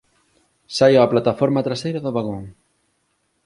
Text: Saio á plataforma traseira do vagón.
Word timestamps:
Saio 0.77 1.03
á 1.03 1.05
plataforma 1.13 1.65
traseira 1.67 2.03
do 2.05 2.15
vagón. 2.17 2.43